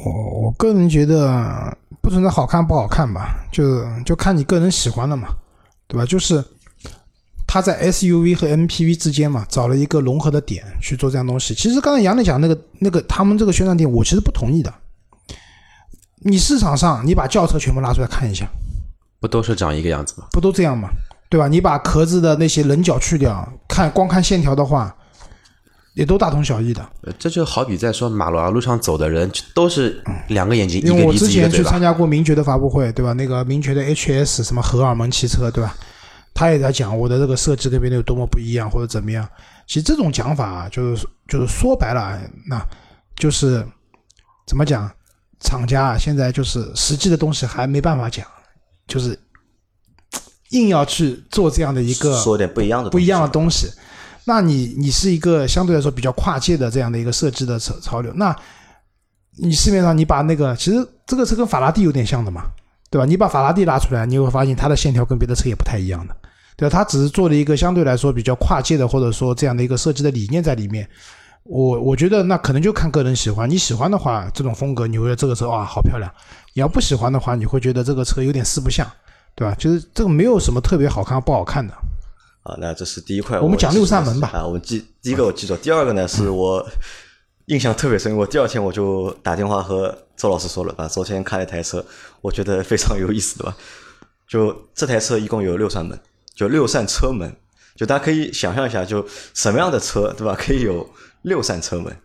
[0.07, 5.29] 我我个人觉得不存在好看不好看吧，就就看你个人喜欢了嘛，
[5.87, 6.05] 对吧？
[6.05, 6.43] 就是
[7.45, 11.53] 它在 SUV 和 MPV 之间嘛，找了一个融合的点去做这样东西。
[11.53, 14.73] 其实刚才杨磊讲那个那个他们这个宣传点，我其实不同意的。
[16.19, 18.47] 你市场上你把轿车全部拉出来看一下，
[19.19, 20.27] 不都是长一个样子吗？
[20.31, 20.89] 不都这样吗？
[21.29, 21.47] 对吧？
[21.47, 24.95] 你把壳子的那些棱角去掉，看光看线条的话，
[25.97, 26.87] 也都大同小异的。
[27.01, 31.81] 呃这就好比在说马路路上走的人都是两个眼睛，一因为我个鼻子一个之前去参。
[31.81, 33.13] 加过名爵的发布会，对吧？
[33.13, 35.75] 那个名爵的 HS 什么荷尔蒙汽车，对吧？
[36.35, 39.27] 他也在讲我的这个设计跟别人有多么不一样，或者怎么样。
[39.65, 42.63] 其实这种讲法啊，就是就是说白了，那
[43.15, 43.65] 就是
[44.45, 44.89] 怎么讲？
[45.39, 48.25] 厂家啊，现在就是实际的东西还没办法讲，
[48.87, 49.17] 就是
[50.49, 53.27] 硬要去做这样的一个说点不一样的，不一样的。
[53.27, 53.67] 东西。
[54.27, 58.35] 那你你是一个相对来说比较跨界的这样的一个设计的潮潮流，那
[59.37, 62.43] 你市面上你把那个其实这个车跟法拉第有点像的嘛，
[62.91, 63.05] 对吧？
[63.05, 66.15] 你把法拉第拉出来，你会发现它的线条跟别的车也不太一样的，
[66.57, 66.77] 对吧？
[66.77, 70.85] 它只是做了一个相对来说比较跨界的或者说这样的一个设计的理念在里面。
[71.43, 76.11] 我我觉得那可能就看个人喜欢，你喜欢的话，这种风格你会觉得这个车哇好漂亮；
[76.53, 78.85] 你要不喜欢的话，你会觉得这个车有点四不像，
[79.33, 79.55] 对吧？
[79.57, 81.73] 就是这个没有什么特别好看不好看的。
[82.47, 83.37] 啊，那这是第一块。
[83.41, 86.65] 我们讲六扇门吧啊，我记第一个我记住，第二个呢是我
[87.47, 91.85] 印象特别深，我第二天我就打电话和周老师说了啊，昨天开了一台车，
[92.21, 93.57] 我觉得非常有意思，对吧？
[94.27, 95.99] 就这台车一共有六扇门，
[96.33, 97.35] 就六扇车门，
[97.75, 100.33] 就大家可以想象一下，就什么样的车，对吧？
[100.39, 100.89] 可以有
[101.23, 101.95] 六扇车门。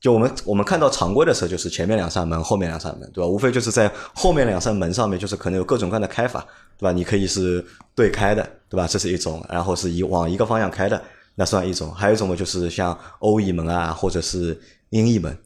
[0.00, 3.28] 就我们我们看到常规的车，就是前面两扇门，后面两扇门，对吧？
[3.28, 6.40] 无非就是在后面两扇门上面，就是可能有各种各样的开法，
[6.78, 6.92] 对吧？
[6.92, 7.62] 你可以是
[7.94, 8.86] 对开的，对吧？
[8.86, 11.02] 这是一种，然后是以往一个方向开的，
[11.34, 11.92] 那算一种。
[11.92, 14.58] 还有一种呢，就是像欧翼门啊，或者是
[14.88, 15.36] 英翼门。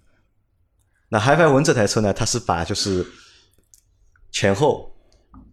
[1.09, 3.05] 那 HiFi 文这台车呢，它是把就是
[4.31, 4.89] 前后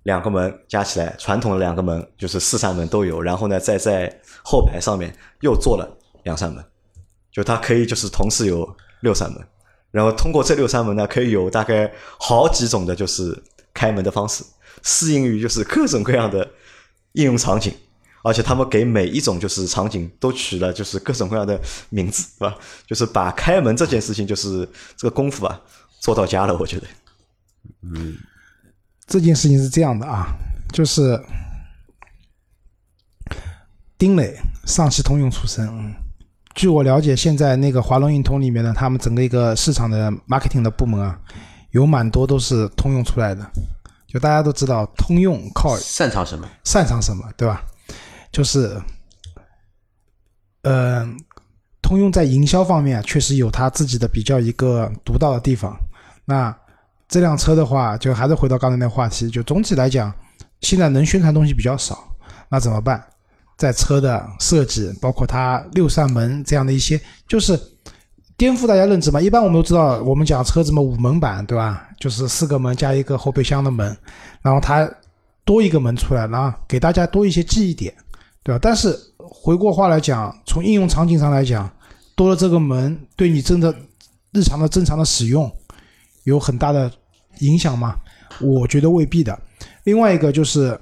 [0.03, 6.63] 两个门加起来，传统的两个门就是四扇门都有，然后呢，再在后排上面又做了两扇门，
[7.31, 8.77] 就它可以就是同时有。
[9.01, 9.45] 六扇门，
[9.91, 14.43] 然后通过这六扇门呢，可以有大概好几种的，就是开门的方式，
[14.81, 16.49] 适应于就是各种各样的
[17.13, 17.73] 应用场景，
[18.23, 21.59] 而且他们给每一种就是场景都取了就是各种各样的
[21.89, 22.55] 名字，是吧？
[22.87, 25.59] 就是把开门这件事情，就是这个功夫啊
[25.99, 26.87] 做到家了，我觉得。
[27.81, 28.15] 嗯，
[29.07, 30.27] 这件事情是这样的啊，
[30.71, 31.19] 就是
[33.97, 35.95] 丁磊，上汽通用出身，嗯。
[36.53, 41.17] 据我了解，现在那个华龙运通里面呢，他们整个一个市场的 marketing 的部门啊，
[41.71, 43.49] 有蛮多都是通用出来的。
[44.07, 46.45] 就大家都知道，通用靠擅长什么？
[46.65, 47.63] 擅长什么，对吧？
[48.29, 48.81] 就是，
[50.63, 51.07] 呃，
[51.81, 55.73] 通用在营销方面确实有他自己的比较一个独到的地方。
[56.25, 56.53] 那
[57.07, 60.13] 这辆车的话，就还是回到刚才那话题，就总体来讲，
[60.59, 62.13] 现在能宣传东西比较少，
[62.49, 63.01] 那怎么办？
[63.61, 67.55] 在车的设计，包括它六扇门这样的一些，就是
[68.35, 69.21] 颠覆大家认知嘛。
[69.21, 71.87] 一般我们都知道，我们讲车子嘛，五门版，对吧？
[71.99, 73.95] 就是四个门加一个后备箱的门，
[74.41, 74.89] 然后它
[75.45, 77.93] 多一个门出来，然后给大家多一些记忆点，
[78.41, 78.57] 对吧？
[78.59, 81.71] 但是回过话来讲，从应用场景上来讲，
[82.15, 83.71] 多了这个门，对你真的
[84.31, 85.47] 日常的正常的使用
[86.23, 86.91] 有很大的
[87.41, 87.95] 影响吗？
[88.39, 89.39] 我觉得未必的。
[89.83, 90.75] 另外一个就是。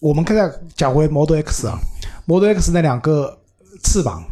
[0.00, 1.78] 我们刚才讲回 Model X 啊
[2.24, 3.38] ，Model X 那两个
[3.84, 4.24] 翅膀，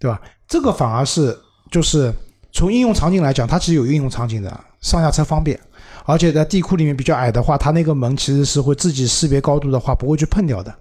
[0.00, 0.20] 对吧？
[0.48, 1.38] 这个反而是
[1.70, 2.12] 就是
[2.52, 4.48] 从应用场景来讲，它其实有应用场景的，
[4.80, 5.58] 上下车方便，
[6.04, 10.74] 而且在地库里面比较矮的话，它那个门其实是会自己识别高度的话，不会去碰掉的，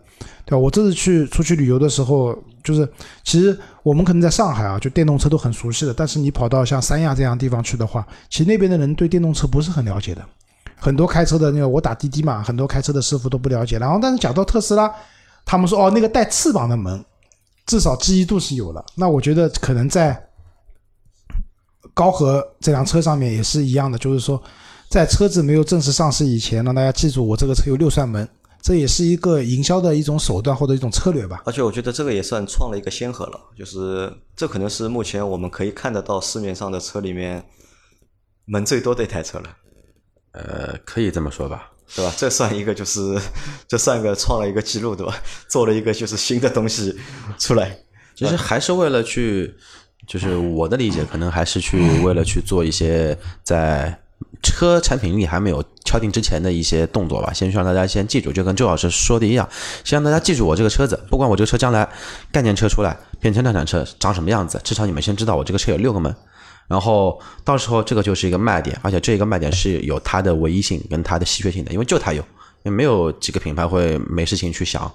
[0.46, 0.58] 对吧？
[0.58, 2.92] 我这次去出去旅游的时候，就是
[3.24, 10.26] 其实我们可能在上海啊，就电动车都很熟悉的，但是你跑到像三亚这样地方去的话，其实那边的人对电动车不是很了解的。
[10.84, 13.80] 很多开车的那个，我打滴滴嘛，很多开车的师傅都不了解。
[13.80, 14.94] 然后，但是讲到特斯拉，
[15.46, 17.02] 他们说哦，那个带翅膀的门，
[17.66, 18.86] 至少记忆度是有了。
[18.96, 20.22] 那我觉得可能在
[21.94, 24.44] 高和这辆车上面也是一样的，就是说，
[24.90, 28.28] 在车子没有正式上市以前，让大家记住我这个车有六扇门，
[28.62, 31.44] 这也是一个营销的一种手段或者一种策略吧。
[31.46, 37.46] 而且我觉得这个也算创了一个先河了，就是这可能是目前我们可以看得到市面上的车里面
[38.44, 39.46] 门最多的一台车了。
[40.34, 42.12] 呃，可以这么说吧，对吧？
[42.18, 43.20] 这算一个，就是
[43.68, 45.16] 这算一个创了一个记录，对吧？
[45.48, 46.96] 做了一个就是新的东西
[47.38, 47.78] 出来，
[48.16, 49.54] 其实还是为了去，
[50.08, 53.96] 就是我的理解，可能还是去为了去做一些在
[54.42, 57.32] 车产品力还没有敲定之前的一些动作吧。
[57.32, 59.48] 先让大家先记住，就跟周老师说的一样，
[59.84, 61.88] 先让大家记住我这个车子，不管我这个车将来
[62.32, 66.16] 概念车出来变成量产车长什么样子，至少你们先知道我这个车有六个门。
[66.74, 72.24] 然后到时候这个就是一个卖点，而且这个卖点是有它的唯一性跟它的稀缺性的，因为就它有，
[72.64, 74.92] 也没有几个品牌会没事情去想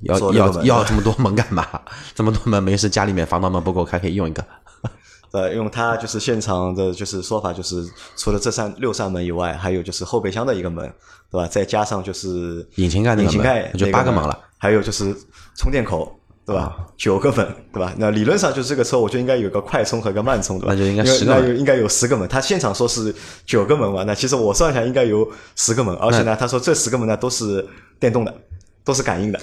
[0.00, 1.68] 要要要这么多门干嘛？
[2.16, 4.42] 这么多门没事，家里面防盗门不够开，可以用一个。
[5.32, 7.86] 呃，用它就是现场的就是说法，就是
[8.16, 10.90] 除了这扇六扇门以外，还有就是后备箱的一个门，
[11.30, 11.46] 对吧？
[11.46, 15.14] 再加上就是引擎盖引擎盖就八个门了，还有就是
[15.54, 16.17] 充电口。
[16.48, 16.74] 对吧？
[16.96, 17.92] 九个门，对吧？
[17.98, 20.72] 那理论上就是这个车，我觉得应该有个快充和个慢充，对吧？
[20.72, 22.26] 那就应该十个，那应该有十个门。
[22.26, 25.94] 他现场说是九个门嘛，那其实我算一下，应该有十个门。
[25.96, 27.62] 而且呢，他说这十个门呢都是
[28.00, 28.34] 电动的，
[28.82, 29.38] 都是感应的，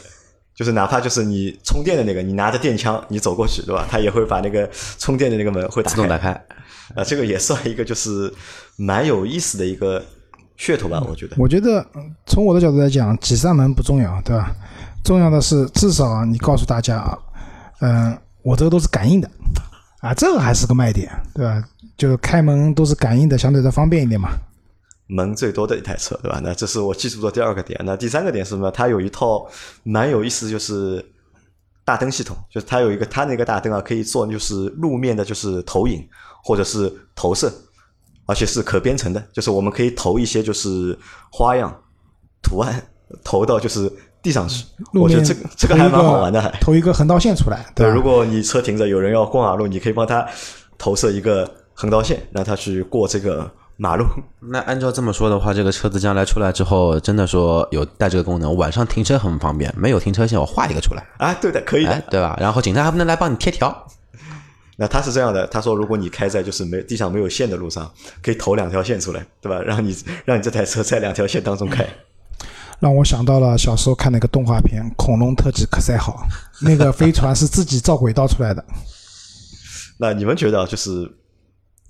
[0.56, 3.86] 就是哪怕就是你充电的那个，你拿着电枪你走过去，对吧？
[3.88, 6.32] 他也会把那个充电的那个门会自动打开。
[6.96, 8.34] 啊，这个也算一个就是
[8.78, 10.04] 蛮有意思的一个
[10.58, 11.36] 噱头吧，我觉得。
[11.38, 11.86] 我觉得
[12.26, 14.52] 从我的角度来讲，几扇门不重要，对吧？
[15.06, 17.18] 重要的是，至少你告诉大家啊，
[17.82, 19.30] 嗯，我这个都是感应的，
[20.02, 21.64] 啊，这个还是个卖点，对吧？
[21.96, 24.30] 就开门都是感应的，相对的方便一点嘛。
[25.06, 26.42] 门最多的一台车，对吧？
[26.44, 27.80] 那这是我记住的第二个点。
[27.86, 28.72] 那第三个点是什么？
[28.72, 29.48] 它有一套
[29.84, 31.06] 蛮有意思，就是
[31.86, 36.04] 大灯系统，就是它有一个它那个大灯啊，可以做就是路面的，就是投影
[36.44, 37.54] 或者是投射，
[38.26, 40.98] 而且是可编程的，就是我们可以投一些就是
[41.32, 41.72] 花样
[42.42, 42.84] 图案，
[43.24, 43.92] 投到就是。
[44.26, 47.64] 地上去，我觉得这个这个还蛮好玩的，还投一个横道线出来。
[47.76, 50.28] 对，如果你车停着，有人要过马路，你可以帮他
[50.80, 54.04] 投射一个横道线，让他去过这个马路。
[54.50, 59.72] 那按照这么说的话，这个车子将来出来之后，真的说有带这个功能，晚上停车很方便。
[59.78, 61.92] 没有停车线，我画一个出来，啊，对的，可以的。
[61.92, 62.36] 哎，对吧？
[62.42, 63.86] 然后警察还不能来帮你贴条，
[64.78, 67.92] 那他是这样的，他说如果你开在就是没地上没有线的路上，
[68.24, 69.62] 可以投两条线出来，对吧？
[69.62, 71.88] 让你让你这台车在两条线当中开。
[72.80, 76.26] 让我想到了小时候看那个动画片《恐龙特技可赛号》，
[76.66, 78.64] 那个飞船是自己造轨道出来的。
[79.98, 81.10] 那你们觉得，就是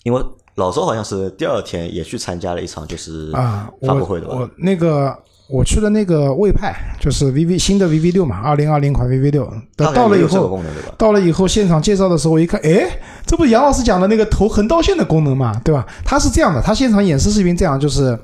[0.04, 0.22] 因为
[0.56, 4.36] 老周好像是第二天也去参加了一场就是啊，发布会的吧？
[4.36, 5.18] 我我那个
[5.50, 9.52] 我去了那个魏派，就是 VV 新的 VV 六嘛，二零二零款 VV 六。
[9.76, 10.64] 它到了以这个后？
[10.98, 12.88] 到了以后现场介绍的时候，我一看，哎，
[13.26, 15.86] 这不杨老师讲的那个投横道线的功能嘛，对吧？
[16.06, 18.18] 他是这样的，他现场演示视频这样，就是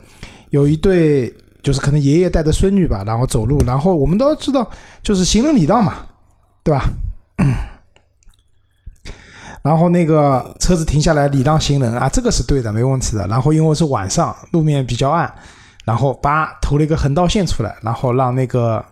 [0.52, 4.70] 有一对，就是可能爷爷带着孙女吧，然后走路，然后我们都知道，
[5.04, 6.06] 就是行人礼让嘛，
[6.64, 6.90] 对吧？
[9.64, 13.28] 然后那个车子停下来礼让行人啊，这个是对的，没问题的。
[13.28, 15.32] 然后因为是晚上，路面比较暗，
[15.86, 18.84] 然后叭投了一个横道线出来，然后让那个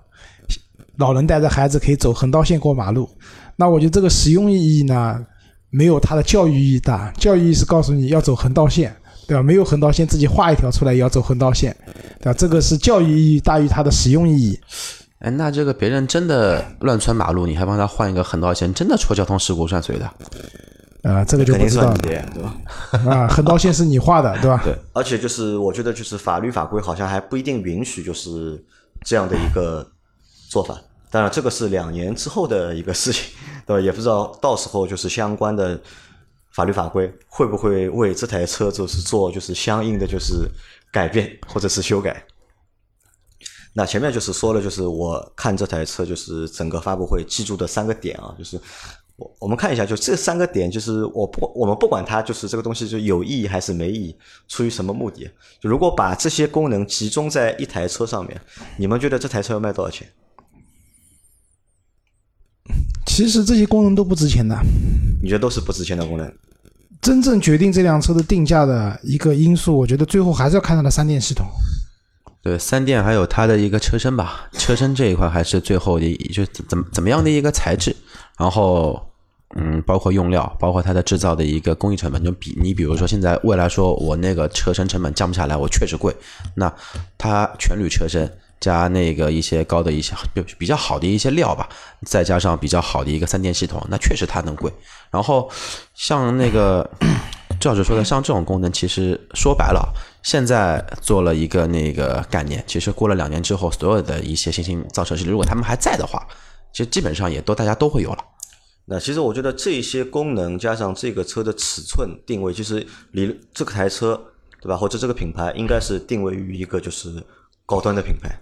[0.97, 3.10] 老人带着孩子可以走横道线过马路。
[3.55, 5.19] 那我觉得这个实用意义呢，
[5.71, 7.12] 没有它的教育意义大。
[7.17, 8.95] 教育意义是告诉你要走横道线，
[9.30, 9.44] 对吧？
[9.44, 11.76] 没有横道线，自己画一条出来也要走横道线，
[12.20, 12.34] 对吧？
[12.34, 14.60] 这个是教育意义大于它的实用意义。
[15.20, 20.10] 哎，那这个别人真的乱穿马路，你还帮他换一个横道线，真的出交通事故算谁的？
[21.04, 22.56] 呃，这个就肯定不知道对吧？
[23.12, 23.28] 啊。
[23.28, 24.60] 横道线是你画的，对吧？
[24.63, 28.62] 对，而且就是我觉得就是法律法规好像还不一定允许就是
[29.06, 29.88] 这样的一个
[30.50, 30.76] 做法。
[31.12, 33.24] 当然，这个是两年之后的一个事情，
[33.65, 33.82] 对吧？
[33.82, 35.80] 也不知道到时候就是相关的
[36.51, 40.49] 法律法规会不会为这台车就是做就是相应的就是
[40.91, 42.25] 改变或者是修改。
[43.73, 48.59] 那前面就是说了，就是我看这台车就是整个发布会记住的三个点啊，就是
[49.15, 54.15] 我我们看一下，就这三个点，就是我不我们不管它就是这个东西就有意义还是没意义，
[54.47, 55.29] 出于什么目的，
[55.62, 58.41] 就如果把这些功能集中在一台车上面，
[58.75, 60.07] 你们觉得这台车要卖多少钱？
[63.05, 64.57] 其实这些功能都不值钱的。
[65.21, 66.32] 你觉得都是不值钱的功能？
[67.01, 71.45] 真正决定这辆车的定价的一个因素，我觉得最后还是要看它的三电系统。
[72.41, 77.95] 对，三电还有它的一个车身吧，车身这一块还是最后的，就怎么怎么样的一个材质，
[78.38, 79.01] 然后
[79.55, 86.15] 嗯，包括用料，包括它的制造的一个工艺成本，就比你比如说现在未来说我那个车身成本降不下来，我确实贵，
[86.55, 86.73] 那
[87.17, 88.29] 它全铝车身
[88.60, 91.67] 加那个一些高的一些比比较好的一些料吧，
[92.06, 94.72] 再加上比较好的一个三电系统，那确实它能贵。
[95.12, 95.50] 然后
[95.93, 96.89] 像那个
[97.60, 99.93] 赵老师说的，像这种功能，其实说白了，
[100.24, 106.26] 现在做了一个那个概念，其实过了两年之后，所有的一些新兴造车势力，如果他们还在的话，
[106.72, 108.24] 其实基本上也都大家都会有了。
[108.86, 114.19] 那其实我觉得这些功能加上这个车的尺寸定位，其实离这个台车
[114.62, 117.24] 对吧，或者这个品牌应该是定位于一个就是
[117.69, 118.36] 高端的品牌，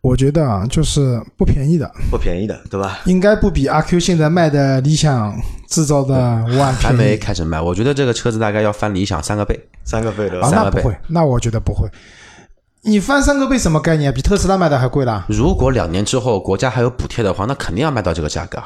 [0.00, 3.00] 我觉得啊，就是不便宜的，不便宜的，对吧？
[3.04, 5.36] 应该不比阿 Q 现在卖的理想
[5.68, 9.68] 制造的五 万还没开始卖，我觉得这个车子大概要翻理想三个倍。
[9.84, 11.86] 三个倍的啊，那不会，那我觉得不会。
[12.82, 14.10] 你翻三个倍什么概念？
[14.14, 15.26] 比特斯拉卖的还贵啦？
[15.28, 18.62] 如果两年之后国家还有补贴的话，那肯定要卖到这个价格，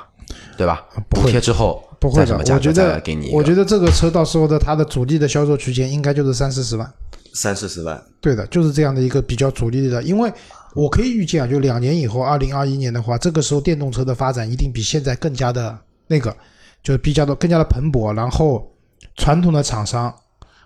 [0.57, 0.85] 对吧？
[1.09, 6.92] 补贴之后不会的再什么，价格我觉得再给你一个我觉得这个车到时候的它的主力的销售区间应该就是三四十万。
[7.33, 10.33] 三四十万，对的，就是这样的一个比较主力的，因为
[10.74, 16.37] 我可以预见啊，就两年以后，二零二一年的话，这个时候电动车的发展一定比现在更加的那个，
[16.83, 18.68] 就是比较的更加的蓬勃，然后
[19.14, 20.12] 传统的厂商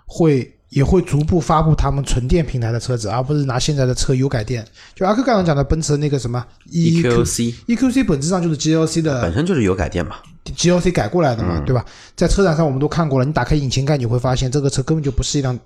[0.07, 4.67] 会也会逐步发布他们纯电平台的车子，而不是拿现在的车油改电。
[4.93, 10.17] 就阿克刚刚讲的奔驰的那个什么 E EQC EQC 本质上就是 GLC 的本身就是油改电嘛
[10.57, 11.87] ，GLC 改过来的嘛，对吧？
[12.17, 15.57] 在车展上我们都看过了，你打开引擎盖，你会发现这个车根本就不是一辆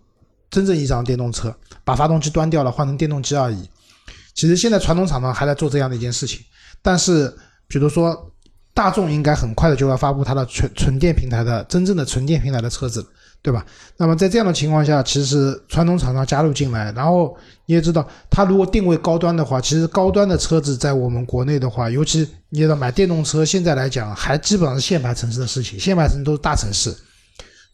[0.50, 3.66] 真正意义上的电动车，把发动机端掉了，换成电动机而已。
[4.34, 6.40] 其实现在传统厂商还在做这样的一件事情，
[6.82, 7.34] 但是
[7.66, 8.30] 比如说
[8.74, 13.04] 大众应该很快的就要发布它的纯纯电平台的真正的纯电平台的车子，
[13.40, 13.64] 对吧？
[13.96, 17.36] 那么在这样的情况下，其实传统厂商加入进来，然后
[17.66, 26.94] 你也知道，它如果定位高端的话，其实高端的车子在我们国内的话，尤其你也知道买电动车，现在来讲还基本上是限牌城市的事情，限牌城市都是大城市，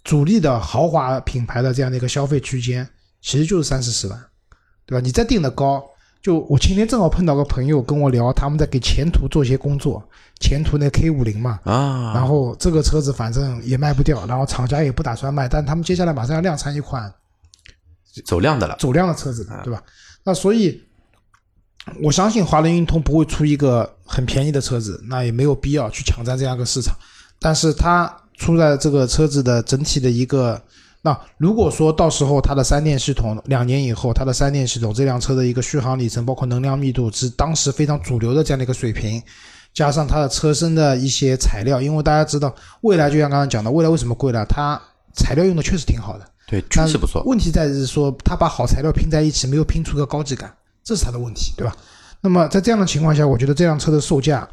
[0.04, 2.86] 主力的豪华品牌的这样的一个消费区间，
[3.20, 4.24] 其实就是三四十万，
[4.86, 5.02] 对吧？
[5.04, 5.82] 你再定的高，
[6.24, 10.02] 就我今天正好碰到个朋友跟我聊，他们在给前途做一些工作，
[10.40, 17.12] 前途那 K 五零嘛，啊，然后这个车子反正也卖不掉，然后厂家也不打算卖，但他们接下来马上要量产一款
[18.24, 19.82] 走量的了，走量的车子，对吧？
[20.24, 20.82] 那所以，
[22.02, 26.96] 我相信华人运通不会出一个很便宜的车子，那也没有必要去抢占这样一个市场。
[27.38, 30.58] 但是它出在这个车子的整体的一个
[31.05, 39.22] 那如果说到时候它的三电系统两年以后，它的三电系统这辆车的一个续航里程，包括能量密度是当时非常主流的这样的一个水平，
[39.74, 44.46] 加上它的车身的一些材料，因为大家知道未来就像刚刚讲的，未来为什么贵了？
[44.46, 44.80] 它
[45.12, 47.22] 材料用的确实挺好的，对，确实不错。
[47.26, 50.50] 问题在于是说，它把好材料拼在一起，没有拼出个高级感，
[50.82, 51.76] 这是它的问题，对吧？
[52.22, 54.48] 那么在这样的情况下，我觉得这辆车的售价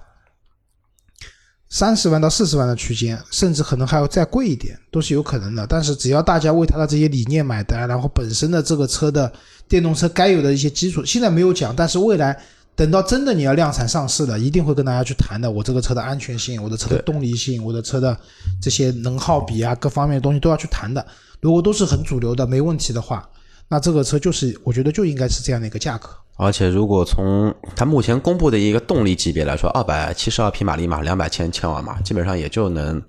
[1.71, 5.65] 三十万到四十万的区间，甚至可能还要再贵一点，都是有可能的。
[5.65, 9.31] 但是只要大家为它的这些理念买单，然后本身的这个车的
[9.69, 12.37] 电动车该有的一些基础，现在没有讲，但是未来
[12.75, 15.49] 等到真的你要量产上市了，一定会跟大家去谈的。
[15.49, 18.17] 我这个车的安全性，我的车的动力性，我的车的
[18.61, 21.05] 这些能耗比啊，各方面的东西都要去谈的。
[21.39, 23.25] 如果都是很主流的，没问题的话，
[23.69, 26.09] 那这个车就是我觉得就应该是这样的一个价格。
[26.43, 32.99] 而且，如果从它目前公布的一个动力级别来说，二百七十二匹马力嘛，两百千千瓦嘛，基本上也就能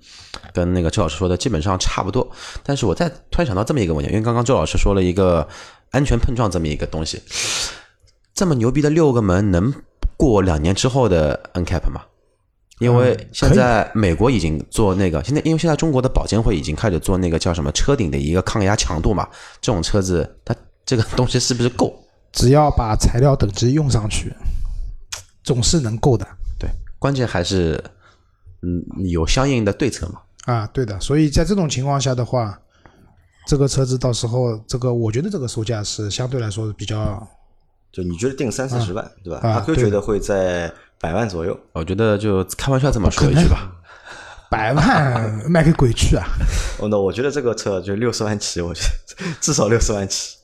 [0.53, 2.29] 跟那个周老师说的基本上差不多。
[2.61, 5.47] 但是我再突然想到这么一个问题，因为刚刚周老师说了一个
[5.89, 7.19] 安全碰撞这么一个东西，
[8.35, 9.73] 这么牛逼的六个门能
[10.15, 12.01] 过两年之后的 NCAP 吗？
[12.77, 19.27] 因为现在美国已经做那个，现在因为现在中国的保监会已经开始做那个叫什么车顶的一个抗压强度嘛，
[19.59, 20.55] 这种车子它
[20.85, 21.99] 这个东西是不是够？
[22.33, 24.33] 只要把材料等级用上去，
[25.43, 26.27] 总是能够的。
[26.59, 26.69] 对，
[26.99, 27.81] 关键还是
[28.63, 30.19] 嗯有相应的对策嘛。
[30.45, 30.99] 啊，对的。
[30.99, 32.59] 所以在这种情况下的话，
[33.47, 37.25] 这个车子到时候这个，我觉得这个售价是相对来说比较，
[37.91, 39.39] 就你觉得定三四十万，对吧？
[39.47, 41.57] 啊阿 Q 觉得会在百万左右。
[41.73, 43.71] 我觉得就开玩笑这么说一句吧，
[44.49, 46.25] 百万卖给鬼去啊！
[46.79, 50.37] 哦，那我觉得这个车就六十万起，我觉得至少六十万起。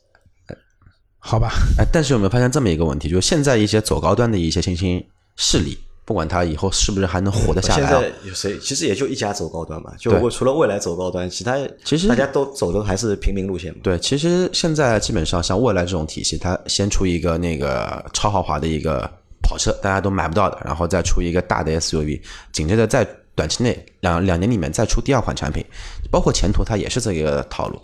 [1.20, 3.09] 好吧，哎，但是有没有发现这么一个问题？
[3.09, 5.05] 就是现在一些走高端的一些新兴
[5.36, 8.57] 势力，不管他以后是不是还能活得下来啊在，有谁？
[8.59, 13.80] 其实也就一家走高端嘛，就我除了未来走高端，其他其实大家都走的还是平民路线嘛。
[13.84, 18.99] 对，其实现在基本上像未来这种体系，它先出一个那个超豪华的一个
[19.43, 22.22] 跑车，大家都买不到的，然后再出一个大的 SUV，
[22.53, 23.05] 紧接着在
[23.36, 25.63] 短期内两两年里面再出第二款产品，
[26.09, 27.80] 包括前途它也是这个套路。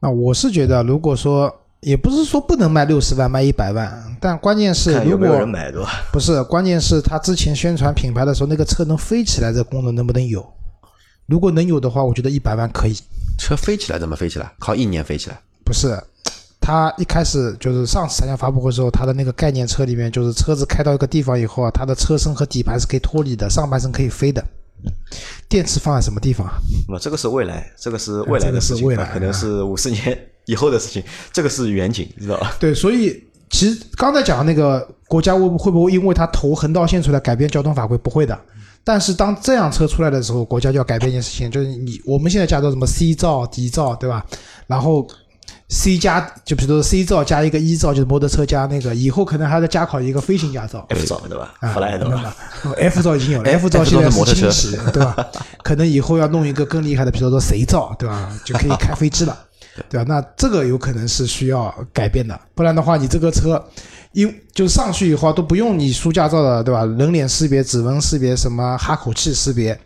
[0.00, 1.52] 那我是觉得，如果说
[1.86, 5.88] 也不是说不能卖六十万，卖一百万，但关键是如果有没有人买，对吧？
[6.12, 10.44] 不是，关键是他之前宣传品牌的时候，那个车能飞起来，这功能能不能有？
[11.26, 12.96] 如果能有的话，我觉得一百万可以。
[13.38, 14.52] 车飞起来怎么飞起来？
[14.58, 15.38] 靠意念飞起来。
[15.64, 15.96] 不是，
[16.60, 24.44] 他一开始就是上次参加发布会时候，他的那个概念车里面，就是车子开到一个地方以后啊，它的车身和底盘是可以脱离的，上半身可以飞的。
[25.48, 26.48] 电池放在什么地方？
[26.88, 31.02] 那么这个是未来，这个是未来的事情，这个是未来可能是五十年以后的事情。
[31.32, 32.54] 这个是远景，知道吧？
[32.58, 37.96] 对，所以其实刚才讲的那个国家会不会不会因为它投横道线出来改变交通法规？
[37.98, 38.38] 不会的。
[38.82, 44.24] 但是当这辆车出来的时候，国家就要改变一件事情，就是你我们现在驾照什么 C 照、D 照，对吧？
[44.68, 45.06] 然后
[45.68, 50.86] C 加就比如说 C 照加一个 E 照，就是摩托车加那个，以后可能还要再加考一个飞行驾照。
[50.90, 51.52] F 照对吧？
[51.58, 52.36] 啊，弗莱对吧
[52.78, 55.16] ？？F 照已经有了 F-，F 照现在照是摩托车轻骑，对吧？
[55.64, 58.32] 可能以后要弄一个更厉害的，比如说 C 照，对吧？
[58.44, 59.36] 就可以开飞机了，
[59.88, 60.04] 对吧？
[60.08, 63.62] 那这个有可能是需要改变的，不然的话，你这个车，
[64.12, 66.84] 因就上去以后都不用你输驾照的，对吧？
[66.84, 69.78] 人脸识别、指纹识别、什么哈口气识别，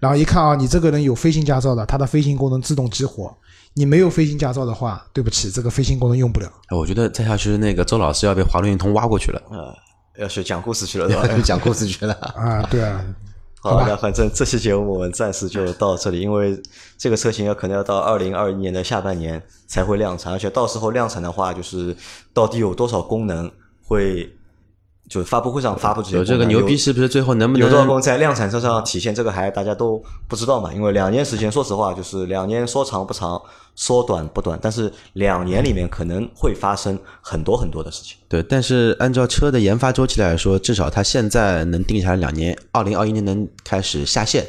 [0.00, 3.36] 然后一看啊，你这个人有飞行驾照的，它的飞行功能自动激活。
[3.74, 6.50] 你没有飞行驾照的话，对不起，这个飞行功能用不了。
[6.68, 9.72] 哎我觉得再下去，那个周老师要被华伦运通挖过去了，呃，
[10.22, 11.26] 要去讲故事去了， 对吧？
[11.28, 12.12] 要去讲故事去了。
[12.34, 13.00] 啊，对啊，
[13.60, 16.56] 好，那反正这期节目我们暂时就到这里，因为
[16.96, 21.96] 这个车型要可能要到二零二一年的下半年才会量产，而且到时候量产的话，就是
[22.32, 23.50] 到底有多少功能
[23.84, 24.30] 会，
[25.08, 29.12] 就发布会上发布这些有这个牛逼是不是最后能不能有多少功能在量产车上体现？
[29.12, 33.42] 这个还大家都不知道嘛，因为两年时间，说实话就是两年说长不长，
[33.78, 38.16] 说短不短，但是两年里面可能会发生很多很多的事情。
[38.28, 38.42] 对？
[38.42, 44.44] 但是按照车的研发周期来说，至少它现在能定下来两年，二零二一年能开始下线。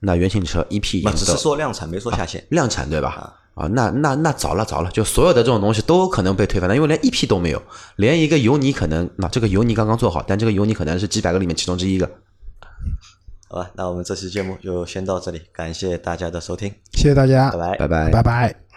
[0.00, 2.42] 那原型车一批已不只是说量产，没说下线。
[2.48, 3.36] 量产对吧？
[3.54, 7.62] 啊，那那那早了早了，就所有的这种东西都有可能被推翻的，因为连 EP 都没有，
[7.96, 12.10] 连一个油泥可能，那这个油泥刚刚做好，但这个油泥可能是几百个里面其中之一个。
[13.48, 17.76] 好吧，那我们这期节目就先到这里，感谢大家的收听，谢谢大家，拜拜。
[17.76, 18.69] 拜拜拜拜。